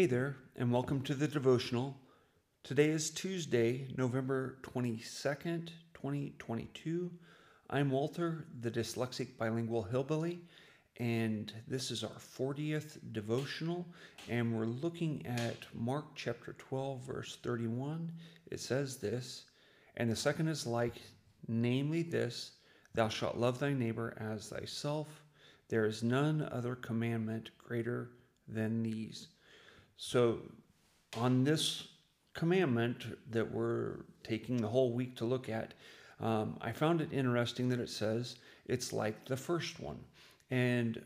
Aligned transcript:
Hey 0.00 0.06
there, 0.06 0.36
and 0.56 0.72
welcome 0.72 1.02
to 1.02 1.14
the 1.14 1.28
devotional. 1.28 1.94
Today 2.64 2.88
is 2.88 3.10
Tuesday, 3.10 3.86
November 3.98 4.56
22nd, 4.62 5.68
2022. 5.92 7.10
I'm 7.68 7.90
Walter, 7.90 8.46
the 8.62 8.70
dyslexic 8.70 9.36
bilingual 9.36 9.82
hillbilly, 9.82 10.40
and 10.96 11.52
this 11.68 11.90
is 11.90 12.02
our 12.02 12.16
40th 12.18 12.96
devotional, 13.12 13.86
and 14.26 14.56
we're 14.56 14.64
looking 14.64 15.26
at 15.26 15.66
Mark 15.74 16.06
chapter 16.14 16.54
12, 16.54 17.02
verse 17.02 17.36
31. 17.42 18.10
It 18.50 18.60
says 18.60 18.96
this, 18.96 19.44
and 19.98 20.10
the 20.10 20.16
second 20.16 20.48
is 20.48 20.66
like, 20.66 20.94
namely 21.46 22.02
this, 22.04 22.52
thou 22.94 23.10
shalt 23.10 23.36
love 23.36 23.58
thy 23.58 23.74
neighbor 23.74 24.16
as 24.18 24.48
thyself. 24.48 25.08
There 25.68 25.84
is 25.84 26.02
none 26.02 26.48
other 26.50 26.74
commandment 26.74 27.50
greater 27.58 28.12
than 28.48 28.82
these. 28.82 29.28
So, 30.02 30.38
on 31.18 31.44
this 31.44 31.88
commandment 32.32 33.04
that 33.32 33.52
we're 33.52 33.96
taking 34.24 34.56
the 34.56 34.66
whole 34.66 34.94
week 34.94 35.14
to 35.16 35.26
look 35.26 35.50
at, 35.50 35.74
um, 36.20 36.56
I 36.62 36.72
found 36.72 37.02
it 37.02 37.12
interesting 37.12 37.68
that 37.68 37.80
it 37.80 37.90
says 37.90 38.36
it's 38.64 38.94
like 38.94 39.26
the 39.26 39.36
first 39.36 39.78
one. 39.78 39.98
And 40.50 41.02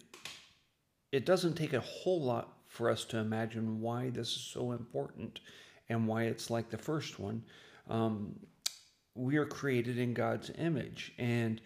it 1.11 1.27
doesn't 1.27 1.55
take 1.55 1.73
a 1.73 1.81
whole 1.81 2.23
lot 2.23 2.57
for 2.69 2.89
us 2.89 3.05
to 3.07 3.19
imagine 3.19 3.81
why 3.81 4.11
this 4.11 4.29
is 4.29 4.41
so 4.41 4.71
important 4.71 5.41
and 5.89 6.07
why 6.07 6.25
it's 6.25 6.49
like 6.49 6.71
the 6.71 6.79
first 6.79 7.19
one. 7.19 7.43
Um, 7.91 8.39
we 9.17 9.39
are 9.39 9.45
created 9.45 9.99
in 9.99 10.15
God's 10.15 10.53
image. 10.57 11.13
And 11.19 11.61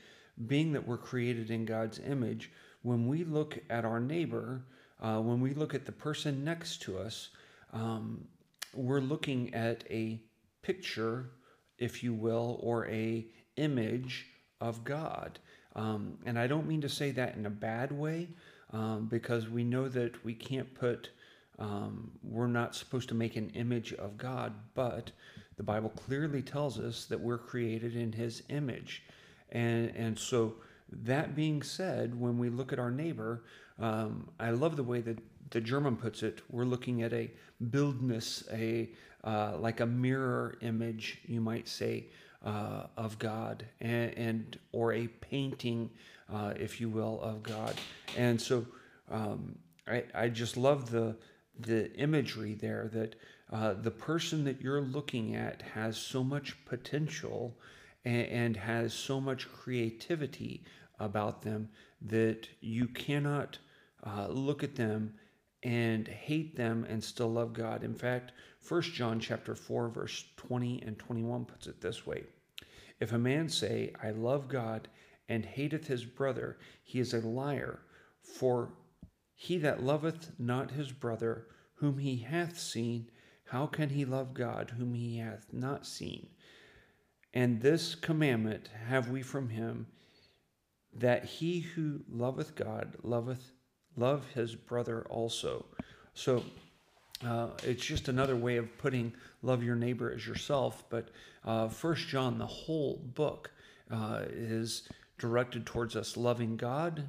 being 0.47 0.73
that 0.73 0.89
we're 0.89 0.97
created 0.97 1.51
in 1.51 1.67
God's 1.67 1.99
image, 1.99 2.51
when 2.81 3.07
we 3.07 3.25
look 3.25 3.59
at 3.69 3.85
our 3.85 4.01
neighbor, 4.01 4.63
uh, 5.01 5.21
when 5.21 5.41
we 5.41 5.55
look 5.55 5.75
at 5.75 5.87
the 5.87 5.93
person 5.93 6.45
next 6.45 6.83
to 6.83 6.99
us, 6.99 7.31
um, 7.73 8.27
we're 8.75 9.01
looking 9.01 9.55
at 9.55 9.85
a 9.91 10.21
picture, 10.63 11.31
if 11.79 12.03
you 12.03 12.13
will, 12.13 12.59
or 12.63 12.87
a 12.89 13.27
image 13.57 14.27
of 14.61 14.85
God. 14.85 15.39
Um, 15.77 16.19
and 16.27 16.39
I 16.39 16.47
don't 16.47 16.67
mean 16.67 16.81
to 16.81 16.89
say 16.89 17.11
that 17.13 17.37
in 17.37 17.47
a 17.47 17.51
bad 17.51 17.93
way, 17.93 18.29
um, 18.73 19.07
because 19.07 19.49
we 19.49 19.65
know 19.65 19.89
that 19.89 20.25
we 20.25 20.35
can't 20.35 20.73
put, 20.75 21.11
um, 21.59 22.11
we're 22.23 22.47
not 22.47 22.75
supposed 22.75 23.09
to 23.11 23.15
make 23.15 23.37
an 23.37 23.51
image 23.51 23.93
of 23.95 24.19
God, 24.19 24.53
but 24.75 25.13
the 25.57 25.63
Bible 25.63 25.91
clearly 25.91 26.43
tells 26.43 26.79
us 26.79 27.05
that 27.07 27.21
we're 27.21 27.39
created 27.39 27.97
in 27.97 28.13
His 28.13 28.43
image. 28.49 29.05
And, 29.51 29.91
and 29.97 30.19
so, 30.19 30.55
that 30.91 31.35
being 31.35 31.63
said, 31.63 32.19
when 32.19 32.39
we 32.39 32.49
look 32.49 32.73
at 32.73 32.79
our 32.79 32.91
neighbor, 32.91 33.45
um, 33.79 34.29
I 34.41 34.51
love 34.51 34.77
the 34.77 34.83
way 34.83 35.01
that 35.03 35.19
the 35.51 35.61
German 35.61 35.97
puts 35.97 36.23
it. 36.23 36.43
We're 36.51 36.65
looking 36.65 37.03
at 37.03 37.13
a 37.13 37.31
Bildnis, 37.63 38.45
a 38.53 38.91
uh, 39.25 39.57
like 39.59 39.81
a 39.81 39.87
mirror 39.87 40.57
image, 40.61 41.19
you 41.27 41.41
might 41.41 41.69
say, 41.69 42.07
uh, 42.45 42.85
of 42.97 43.19
God, 43.19 43.67
and, 43.81 44.17
and, 44.17 44.59
or 44.73 44.93
a 44.93 45.09
painting, 45.09 45.91
uh, 46.33 46.55
if 46.57 46.81
you 46.81 46.89
will, 46.89 47.21
of 47.21 47.43
God. 47.43 47.75
And 48.17 48.41
so 48.41 48.65
um, 49.11 49.59
I, 49.87 50.05
I 50.15 50.29
just 50.29 50.57
love 50.57 50.91
the 50.91 51.17
the 51.61 51.93
imagery 51.95 52.55
there 52.55 52.89
that 52.93 53.17
uh, 53.53 53.75
the 53.75 53.91
person 53.91 54.45
that 54.45 54.61
you're 54.61 54.81
looking 54.81 55.35
at 55.35 55.61
has 55.75 55.97
so 55.97 56.23
much 56.23 56.57
potential 56.65 57.57
and, 58.05 58.27
and 58.27 58.57
has 58.57 58.95
so 58.95 59.21
much 59.21 59.51
creativity 59.53 60.63
about 61.01 61.43
them 61.43 61.69
that 62.03 62.49
you 62.61 62.87
cannot 62.89 63.59
uh, 64.05 64.29
look 64.29 64.63
at 64.63 64.77
them 64.77 65.15
and 65.63 66.07
hate 66.07 66.57
them 66.57 66.85
and 66.89 67.03
still 67.03 67.33
love 67.33 67.53
God. 67.53 67.83
In 67.83 67.95
fact, 67.95 68.33
1 68.67 68.83
John 68.83 69.19
chapter 69.19 69.55
4 69.55 69.89
verse 69.89 70.25
20 70.37 70.83
and 70.83 70.99
21 70.99 71.45
puts 71.45 71.67
it 71.67 71.81
this 71.81 72.07
way. 72.07 72.25
If 73.01 73.13
a 73.13 73.19
man 73.19 73.49
say, 73.49 73.93
I 74.03 74.11
love 74.11 74.49
God 74.49 74.89
and 75.29 75.45
hateth 75.45 75.87
his 75.87 76.05
brother, 76.05 76.59
he 76.83 76.99
is 76.99 77.15
a 77.15 77.21
liar, 77.21 77.81
for 78.23 78.73
he 79.35 79.59
that 79.59 79.83
loveth 79.83 80.33
not 80.39 80.73
his 80.73 80.91
brother 80.91 81.47
whom 81.75 81.99
he 81.99 82.19
hath 82.19 82.59
seen, 82.59 83.11
how 83.45 83.67
can 83.67 83.91
he 83.91 84.05
love 84.05 84.35
God 84.35 84.75
whom 84.77 84.95
he 84.95 85.19
hath 85.19 85.47
not 85.53 85.87
seen? 85.87 86.29
And 87.33 87.61
this 87.61 87.95
commandment 87.95 88.69
have 88.89 89.11
we 89.11 89.23
from 89.23 89.51
him 89.51 89.87
that 90.99 91.25
he 91.25 91.61
who 91.61 92.01
loveth 92.11 92.55
God 92.55 92.97
loveth 93.03 93.53
love 93.97 94.27
his 94.35 94.55
brother 94.55 95.07
also. 95.09 95.65
So 96.15 96.45
uh, 97.25 97.49
it's 97.65 97.85
just 97.85 98.09
another 98.09 98.37
way 98.37 98.57
of 98.57 98.79
putting 98.79 99.13
love 99.43 99.63
your 99.63 99.77
neighbor 99.77 100.13
as 100.13 100.27
yourself. 100.27 100.85
But 100.89 101.09
uh, 101.45 101.69
First 101.69 102.09
John, 102.09 102.39
the 102.39 102.47
whole 102.47 103.03
book, 103.15 103.51
uh, 103.91 104.23
is 104.29 104.89
directed 105.19 105.67
towards 105.67 105.97
us 105.97 106.17
loving 106.17 106.57
God 106.57 107.05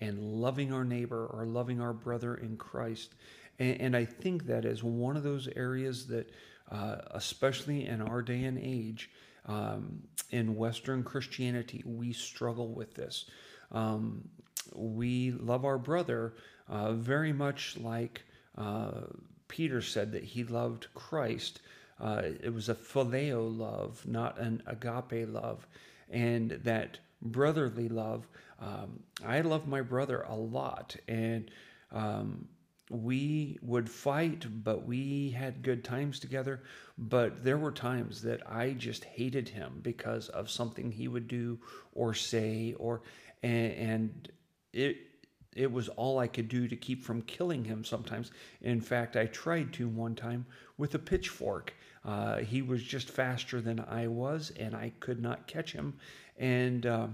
and 0.00 0.22
loving 0.22 0.72
our 0.72 0.84
neighbor 0.84 1.26
or 1.26 1.44
loving 1.44 1.80
our 1.80 1.92
brother 1.92 2.36
in 2.36 2.56
Christ. 2.56 3.14
And, 3.58 3.80
and 3.80 3.96
I 3.96 4.04
think 4.04 4.46
that 4.46 4.64
is 4.64 4.82
one 4.82 5.16
of 5.16 5.22
those 5.22 5.48
areas 5.56 6.06
that, 6.06 6.30
uh, 6.70 6.96
especially 7.10 7.86
in 7.86 8.00
our 8.00 8.22
day 8.22 8.44
and 8.44 8.58
age, 8.58 9.10
um, 9.46 10.02
in 10.30 10.56
Western 10.56 11.02
Christianity, 11.02 11.82
we 11.84 12.12
struggle 12.12 12.72
with 12.72 12.94
this. 12.94 13.26
Um, 13.72 14.28
we 14.74 15.32
love 15.32 15.64
our 15.64 15.78
brother 15.78 16.34
uh, 16.68 16.92
very 16.92 17.32
much 17.32 17.76
like 17.78 18.22
uh, 18.56 19.02
Peter 19.48 19.82
said 19.82 20.12
that 20.12 20.24
he 20.24 20.44
loved 20.44 20.86
Christ. 20.94 21.60
Uh, 22.00 22.22
it 22.42 22.52
was 22.54 22.68
a 22.68 22.74
phileo 22.74 23.56
love, 23.56 24.06
not 24.06 24.38
an 24.38 24.62
agape 24.66 25.28
love. 25.28 25.66
And 26.08 26.52
that 26.64 26.98
brotherly 27.22 27.88
love, 27.88 28.26
um, 28.60 29.00
I 29.24 29.40
love 29.40 29.66
my 29.66 29.80
brother 29.80 30.24
a 30.28 30.34
lot. 30.34 30.96
And 31.08 31.50
um, 31.92 32.48
we 32.90 33.56
would 33.62 33.88
fight, 33.88 34.46
but 34.64 34.84
we 34.84 35.30
had 35.30 35.62
good 35.62 35.84
times 35.84 36.18
together. 36.18 36.62
But 36.98 37.42
there 37.44 37.56
were 37.56 37.72
times 37.72 38.20
that 38.22 38.42
I 38.50 38.72
just 38.72 39.04
hated 39.04 39.48
him 39.48 39.78
because 39.82 40.28
of 40.30 40.50
something 40.50 40.90
he 40.90 41.08
would 41.08 41.28
do 41.28 41.58
or 41.94 42.12
say, 42.12 42.74
or 42.78 43.02
and, 43.42 43.72
and 43.72 44.32
it 44.72 44.98
it 45.54 45.70
was 45.70 45.88
all 45.90 46.18
I 46.18 46.26
could 46.26 46.48
do 46.48 46.68
to 46.68 46.76
keep 46.76 47.02
from 47.02 47.22
killing 47.22 47.64
him 47.64 47.84
sometimes. 47.84 48.30
In 48.62 48.80
fact, 48.80 49.16
I 49.16 49.26
tried 49.26 49.72
to 49.74 49.88
one 49.88 50.14
time 50.14 50.46
with 50.78 50.94
a 50.94 50.98
pitchfork. 50.98 51.74
Uh, 52.04 52.38
he 52.38 52.62
was 52.62 52.82
just 52.82 53.10
faster 53.10 53.60
than 53.60 53.80
I 53.80 54.06
was, 54.06 54.52
and 54.58 54.74
I 54.74 54.92
could 55.00 55.20
not 55.20 55.46
catch 55.46 55.72
him. 55.72 55.94
And, 56.38 56.86
uh, 56.86 57.08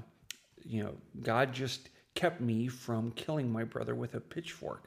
you 0.65 0.85
know, 0.85 0.93
God 1.23 1.53
just 1.53 1.89
kept 2.15 2.41
me 2.41 2.69
from 2.69 3.11
killing 3.13 3.51
my 3.51 3.65
brother 3.65 3.95
with 3.95 4.15
a 4.15 4.21
pitchfork. 4.21 4.85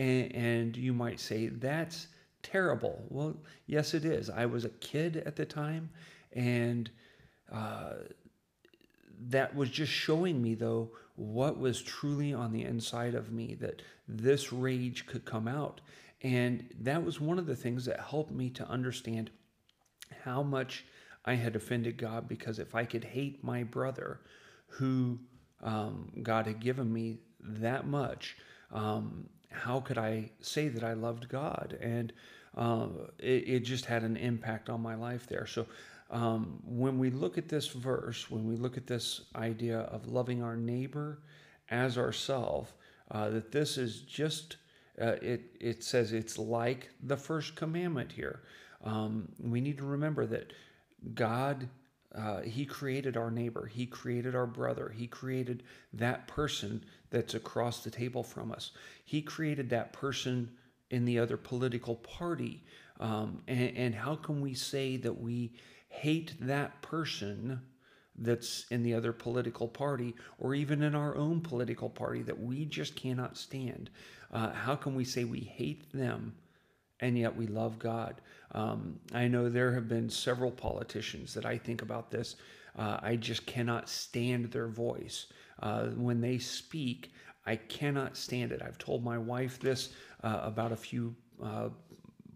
And, 0.00 0.34
and 0.34 0.76
you 0.76 0.94
might 0.94 1.20
say, 1.20 1.48
that's 1.48 2.06
terrible. 2.42 3.04
Well, 3.10 3.36
yes, 3.66 3.92
it 3.92 4.06
is. 4.06 4.30
I 4.30 4.46
was 4.46 4.64
a 4.64 4.70
kid 4.70 5.18
at 5.26 5.36
the 5.36 5.44
time, 5.44 5.90
and 6.32 6.90
uh, 7.52 7.94
that 9.28 9.54
was 9.54 9.68
just 9.68 9.92
showing 9.92 10.40
me, 10.40 10.54
though, 10.54 10.90
what 11.16 11.58
was 11.58 11.82
truly 11.82 12.32
on 12.32 12.50
the 12.50 12.62
inside 12.62 13.14
of 13.14 13.30
me 13.30 13.54
that 13.60 13.82
this 14.08 14.54
rage 14.54 15.04
could 15.04 15.26
come 15.26 15.46
out. 15.46 15.82
And 16.22 16.64
that 16.80 17.04
was 17.04 17.20
one 17.20 17.38
of 17.38 17.44
the 17.44 17.56
things 17.56 17.84
that 17.84 18.00
helped 18.00 18.32
me 18.32 18.48
to 18.50 18.66
understand 18.68 19.30
how 20.24 20.42
much 20.42 20.86
I 21.26 21.34
had 21.34 21.56
offended 21.56 21.98
God 21.98 22.26
because 22.26 22.58
if 22.58 22.74
I 22.74 22.86
could 22.86 23.04
hate 23.04 23.44
my 23.44 23.64
brother 23.64 24.20
who 24.68 25.18
um, 25.62 26.10
God 26.22 26.46
had 26.46 26.60
given 26.60 26.90
me 26.90 27.18
that 27.42 27.86
much, 27.86 28.38
um, 28.72 29.28
how 29.50 29.80
could 29.80 29.98
I 29.98 30.30
say 30.40 30.68
that 30.68 30.84
I 30.84 30.92
loved 30.92 31.28
God? 31.28 31.76
And 31.80 32.12
uh, 32.56 32.88
it, 33.18 33.48
it, 33.48 33.60
just 33.60 33.84
had 33.84 34.02
an 34.02 34.16
impact 34.16 34.68
on 34.68 34.80
my 34.80 34.94
life 34.94 35.26
there. 35.26 35.46
So 35.46 35.66
um, 36.10 36.60
when 36.64 36.98
we 36.98 37.10
look 37.10 37.38
at 37.38 37.48
this 37.48 37.68
verse, 37.68 38.30
when 38.30 38.46
we 38.46 38.56
look 38.56 38.76
at 38.76 38.86
this 38.86 39.22
idea 39.36 39.80
of 39.80 40.08
loving 40.08 40.42
our 40.42 40.56
neighbor 40.56 41.20
as 41.70 41.96
ourself, 41.96 42.74
uh, 43.10 43.30
that 43.30 43.52
this 43.52 43.78
is 43.78 44.00
just, 44.00 44.56
uh, 45.00 45.16
it, 45.22 45.42
it 45.60 45.84
says 45.84 46.12
it's 46.12 46.38
like 46.38 46.90
the 47.04 47.16
first 47.16 47.54
commandment 47.54 48.10
here. 48.10 48.42
Um, 48.84 49.28
we 49.38 49.60
need 49.60 49.78
to 49.78 49.84
remember 49.84 50.26
that 50.26 50.52
God, 51.14 51.68
uh, 52.14 52.40
He 52.40 52.64
created 52.64 53.16
our 53.16 53.30
neighbor, 53.30 53.66
He 53.66 53.86
created 53.86 54.34
our 54.34 54.46
brother, 54.46 54.88
He 54.88 55.06
created 55.06 55.62
that 55.92 56.26
person 56.26 56.84
that's 57.10 57.34
across 57.34 57.82
the 57.82 57.90
table 57.90 58.22
from 58.22 58.52
us. 58.52 58.72
He 59.04 59.22
created 59.22 59.70
that 59.70 59.92
person 59.92 60.50
in 60.90 61.04
the 61.04 61.18
other 61.18 61.36
political 61.36 61.96
party. 61.96 62.62
Um, 62.98 63.42
and, 63.48 63.76
and 63.76 63.94
how 63.94 64.16
can 64.16 64.40
we 64.40 64.54
say 64.54 64.96
that 64.98 65.20
we 65.20 65.52
hate 65.88 66.34
that 66.40 66.82
person 66.82 67.60
that's 68.16 68.66
in 68.70 68.82
the 68.82 68.94
other 68.94 69.12
political 69.12 69.66
party 69.66 70.14
or 70.38 70.54
even 70.54 70.82
in 70.82 70.94
our 70.94 71.16
own 71.16 71.40
political 71.40 71.88
party 71.88 72.22
that 72.22 72.40
we 72.40 72.64
just 72.64 72.96
cannot 72.96 73.36
stand? 73.36 73.90
Uh, 74.32 74.52
how 74.52 74.76
can 74.76 74.94
we 74.94 75.04
say 75.04 75.24
we 75.24 75.40
hate 75.40 75.90
them 75.92 76.34
and 77.00 77.18
yet 77.18 77.34
we 77.34 77.46
love 77.46 77.78
God. 77.78 78.20
Um, 78.52 78.98
I 79.14 79.28
know 79.28 79.48
there 79.48 79.72
have 79.72 79.88
been 79.88 80.08
several 80.10 80.50
politicians 80.50 81.34
that 81.34 81.46
I 81.46 81.56
think 81.56 81.82
about 81.82 82.10
this. 82.10 82.36
Uh, 82.78 82.98
I 83.02 83.16
just 83.16 83.46
cannot 83.46 83.88
stand 83.88 84.50
their 84.50 84.68
voice. 84.68 85.26
Uh, 85.62 85.86
when 85.88 86.20
they 86.20 86.38
speak, 86.38 87.12
I 87.46 87.56
cannot 87.56 88.16
stand 88.16 88.52
it. 88.52 88.62
I've 88.62 88.78
told 88.78 89.04
my 89.04 89.18
wife 89.18 89.58
this 89.58 89.90
uh, 90.22 90.40
about 90.42 90.72
a 90.72 90.76
few 90.76 91.14
uh, 91.42 91.68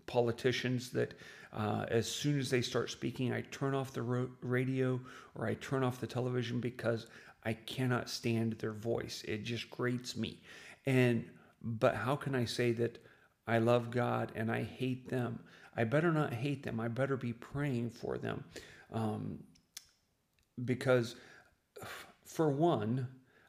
politicians 0.07 0.91
that 0.91 1.15
uh, 1.53 1.87
as 1.89 2.11
soon 2.11 2.39
as 2.39 2.51
they 2.51 2.61
start 2.61 2.91
speaking, 2.91 3.33
I 3.33 3.43
turn 3.43 3.75
off 3.75 3.93
the 3.93 4.03
radio 4.43 5.01
or 5.37 5.47
I 5.47 5.55
turn 5.55 5.85
off 5.85 6.01
the 6.01 6.07
television 6.07 6.61
because 6.61 7.07
I 7.45 7.53
cannot 7.53 8.09
stand 8.09 8.55
their 8.55 8.73
voice. 8.73 9.23
It 9.27 9.45
just 9.45 9.71
grates 9.71 10.17
me. 10.17 10.41
And 10.87 11.25
but 11.63 11.95
how 11.95 12.17
can 12.17 12.35
I 12.35 12.45
say 12.45 12.73
that 12.73 12.99
I 13.47 13.59
love 13.59 13.91
God 13.91 14.33
and 14.35 14.51
I 14.51 14.63
hate 14.63 15.09
them? 15.09 15.39
I 15.77 15.85
better 15.85 16.13
not 16.13 16.33
hate 16.33 16.63
them. 16.63 16.81
I 16.81 16.89
better 16.89 17.17
be 17.17 17.33
praying 17.33 17.91
for 17.91 18.17
them. 18.17 18.45
Um, 18.93 19.41
because, 20.65 21.17
for 22.25 22.49
one, 22.49 23.09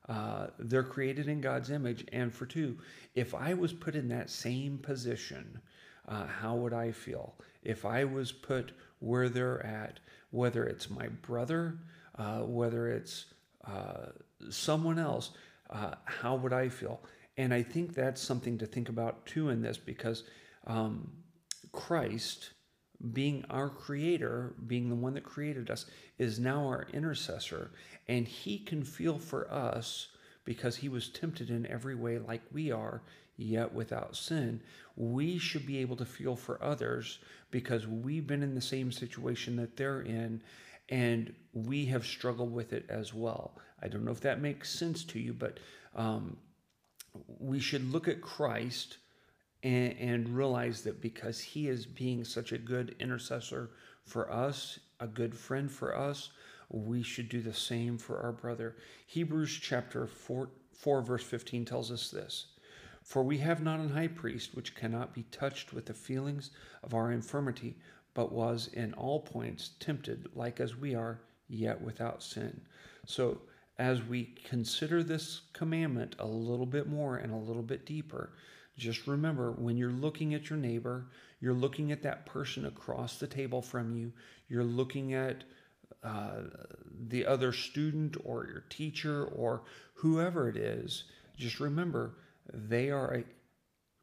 uh, 0.10 0.48
they're 0.60 0.84
created 0.84 1.28
in 1.28 1.42
God's 1.42 1.70
image. 1.70 2.06
And 2.12 2.34
for 2.34 2.46
two, 2.46 2.78
if 3.14 3.34
I 3.34 3.54
was 3.54 3.74
put 3.74 3.96
in 3.96 4.08
that 4.10 4.30
same 4.30 4.78
position, 4.80 5.60
uh, 6.08 6.26
how 6.26 6.56
would 6.56 6.74
I 6.74 6.92
feel? 6.92 7.36
If 7.64 7.86
I 7.86 8.04
was 8.04 8.32
put 8.32 8.72
where 9.00 9.30
they're 9.30 9.66
at, 9.66 10.00
whether 10.32 10.66
it's 10.66 10.90
my 10.90 11.08
brother, 11.08 11.80
uh, 12.18 12.40
whether 12.40 12.88
it's 12.88 13.26
uh, 13.66 14.08
someone 14.50 15.00
else, 15.00 15.32
uh, 15.70 15.96
how 16.06 16.36
would 16.36 16.54
I 16.54 16.70
feel? 16.70 17.02
And 17.38 17.54
I 17.54 17.64
think 17.64 17.94
that's 17.94 18.22
something 18.22 18.58
to 18.60 18.66
think 18.66 18.90
about 18.90 19.26
too 19.26 19.50
in 19.50 19.62
this 19.62 19.78
because 19.78 20.24
um, 20.68 21.12
Christ, 21.72 22.52
being 23.14 23.44
our 23.50 23.70
creator, 23.70 24.56
being 24.68 24.90
the 24.90 24.96
one 24.96 25.14
that 25.16 25.24
created 25.24 25.70
us, 25.70 25.86
is 26.18 26.40
now 26.40 26.66
our 26.66 26.88
intercessor. 26.94 27.72
And 28.08 28.28
he 28.28 28.60
can 28.60 28.84
feel 28.84 29.18
for 29.18 29.52
us 29.52 30.10
because 30.46 30.78
he 30.78 30.90
was 30.90 31.10
tempted 31.10 31.50
in 31.50 31.66
every 31.66 31.96
way 31.96 32.20
like 32.20 32.42
we 32.54 32.72
are, 32.72 33.02
yet 33.38 33.74
without 33.74 34.16
sin. 34.16 34.62
We 34.96 35.38
should 35.38 35.66
be 35.66 35.80
able 35.80 35.98
to 35.98 36.06
feel 36.06 36.36
for 36.36 36.64
others 36.64 37.20
because 37.52 37.88
we've 37.88 38.28
been 38.28 38.44
in 38.44 38.56
the 38.56 38.62
same 38.62 38.92
situation 38.92 39.56
that 39.58 39.76
they're 39.76 40.02
in 40.02 40.42
and 40.90 41.34
we 41.54 41.86
have 41.86 42.06
struggled 42.06 42.54
with 42.54 42.74
it 42.74 42.86
as 42.90 43.14
well. 43.14 43.58
I 43.82 43.88
don't 43.88 44.06
know 44.06 44.12
if 44.12 44.22
that 44.22 44.42
makes 44.42 44.70
sense 44.70 45.04
to 45.06 45.20
you, 45.20 45.34
but 45.34 45.60
um, 45.96 46.38
we 47.40 47.60
should 47.60 47.92
look 47.92 48.08
at 48.08 48.22
Christ 48.22 48.98
and, 49.64 49.96
and 50.00 50.30
realize 50.30 50.82
that 50.82 51.02
because 51.02 51.40
he 51.40 51.68
is 51.68 51.86
being 51.86 52.24
such 52.24 52.52
a 52.52 52.58
good 52.58 52.96
intercessor 53.00 53.72
for 54.04 54.32
us, 54.32 54.80
a 55.00 55.08
good 55.08 55.36
friend 55.36 55.72
for 55.72 55.96
us, 55.96 56.32
we 56.70 57.04
should 57.04 57.30
do 57.30 57.42
the 57.42 57.54
same 57.54 57.98
for 57.98 58.20
our 58.20 58.32
brother. 58.32 58.76
Hebrews 59.08 59.60
chapter 59.62 60.08
4, 60.08 60.50
4 60.74 61.02
verse 61.02 61.24
15 61.24 61.66
tells 61.66 61.92
us 61.92 62.10
this. 62.12 62.48
For 63.02 63.24
we 63.24 63.38
have 63.38 63.62
not 63.62 63.80
an 63.80 63.90
high 63.90 64.08
priest 64.08 64.56
which 64.56 64.74
cannot 64.74 65.14
be 65.14 65.24
touched 65.32 65.74
with 65.74 65.86
the 65.86 65.94
feelings 65.94 66.50
of 66.84 66.96
our 66.96 67.12
infirmity, 67.12 67.78
but 68.16 68.32
was 68.32 68.68
in 68.74 68.94
all 68.94 69.20
points 69.20 69.72
tempted 69.80 70.30
like 70.34 70.60
as 70.60 70.76
we 70.76 70.96
are, 70.96 71.20
yet 71.48 71.80
without 71.82 72.24
sin. 72.24 72.62
So 73.06 73.42
as 73.78 74.02
we 74.04 74.36
consider 74.46 75.04
this 75.04 75.42
commandment 75.54 76.16
a 76.20 76.26
little 76.26 76.66
bit 76.66 76.88
more 76.88 77.18
and 77.18 77.34
a 77.34 77.38
little 77.38 77.64
bit 77.64 77.86
deeper, 77.86 78.32
just 78.78 79.08
remember 79.08 79.52
when 79.52 79.78
you're 79.78 79.92
looking 79.92 80.34
at 80.34 80.50
your 80.50 80.60
neighbor, 80.60 81.08
you're 81.40 81.54
looking 81.54 81.92
at 81.92 82.04
that 82.04 82.26
person 82.26 82.66
across 82.66 83.18
the 83.18 83.28
table 83.28 83.62
from 83.62 83.96
you, 83.96 84.12
you're 84.48 84.64
looking 84.64 85.14
at 85.14 85.44
uh, 86.04 86.42
the 87.08 87.26
other 87.26 87.52
student 87.52 88.16
or 88.24 88.46
your 88.46 88.64
teacher 88.70 89.26
or 89.26 89.64
whoever 89.94 90.50
it 90.50 90.58
is, 90.58 91.06
just 91.38 91.60
remember 91.60 92.16
they 92.54 92.90
are 92.92 93.24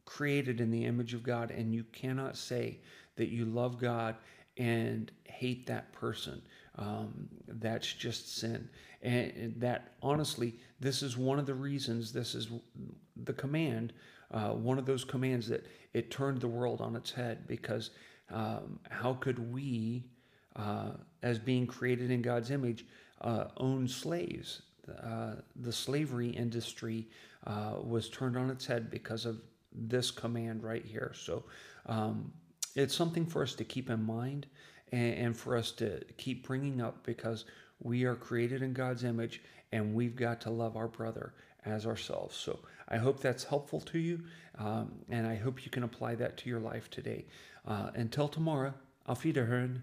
created 0.04 0.60
in 0.60 0.70
the 0.70 0.84
image 0.84 1.14
of 1.14 1.22
God, 1.22 1.50
and 1.50 1.74
you 1.74 1.84
cannot 1.92 2.36
say 2.36 2.78
that 3.16 3.28
you 3.28 3.44
love 3.44 3.80
God 3.80 4.16
and 4.56 5.10
hate 5.24 5.66
that 5.66 5.92
person. 5.92 6.42
Um, 6.78 7.28
that's 7.46 7.92
just 7.92 8.36
sin. 8.36 8.68
And 9.02 9.54
that, 9.58 9.94
honestly, 10.02 10.54
this 10.80 11.02
is 11.02 11.16
one 11.16 11.38
of 11.38 11.46
the 11.46 11.54
reasons, 11.54 12.12
this 12.12 12.34
is 12.34 12.48
the 13.24 13.32
command, 13.32 13.92
uh, 14.30 14.50
one 14.50 14.78
of 14.78 14.86
those 14.86 15.04
commands 15.04 15.48
that 15.48 15.66
it 15.92 16.10
turned 16.10 16.40
the 16.40 16.48
world 16.48 16.80
on 16.80 16.96
its 16.96 17.10
head 17.10 17.46
because 17.46 17.90
um, 18.30 18.78
how 18.90 19.14
could 19.14 19.52
we, 19.52 20.04
uh, 20.56 20.92
as 21.22 21.38
being 21.38 21.66
created 21.66 22.10
in 22.10 22.22
God's 22.22 22.50
image, 22.50 22.86
uh, 23.20 23.46
own 23.58 23.86
slaves? 23.86 24.62
Uh, 25.02 25.34
the 25.56 25.72
slavery 25.72 26.30
industry 26.30 27.06
uh, 27.46 27.74
was 27.82 28.08
turned 28.08 28.36
on 28.36 28.50
its 28.50 28.64
head 28.66 28.90
because 28.90 29.26
of 29.26 29.40
this 29.72 30.10
command 30.10 30.62
right 30.62 30.84
here. 30.84 31.12
So 31.14 31.44
um, 31.86 32.32
it's 32.74 32.94
something 32.94 33.26
for 33.26 33.42
us 33.42 33.54
to 33.56 33.64
keep 33.64 33.90
in 33.90 34.02
mind 34.02 34.46
and, 34.92 35.14
and 35.14 35.36
for 35.36 35.56
us 35.56 35.72
to 35.72 36.00
keep 36.16 36.46
bringing 36.46 36.80
up 36.80 37.04
because 37.04 37.44
we 37.82 38.04
are 38.04 38.14
created 38.14 38.62
in 38.62 38.72
God's 38.72 39.02
image 39.04 39.42
and 39.72 39.94
we've 39.94 40.14
got 40.14 40.40
to 40.42 40.50
love 40.50 40.76
our 40.76 40.88
brother 40.88 41.32
as 41.64 41.86
ourselves. 41.86 42.36
So 42.36 42.60
I 42.88 42.98
hope 42.98 43.20
that's 43.20 43.44
helpful 43.44 43.80
to 43.80 43.98
you 43.98 44.20
um, 44.58 44.92
and 45.08 45.26
I 45.26 45.36
hope 45.36 45.64
you 45.64 45.70
can 45.70 45.82
apply 45.82 46.14
that 46.16 46.36
to 46.38 46.50
your 46.50 46.60
life 46.60 46.90
today. 46.90 47.24
Uh, 47.66 47.90
until 47.94 48.28
tomorrow, 48.28 48.74
auf 49.06 49.22
Wiederhören. 49.22 49.82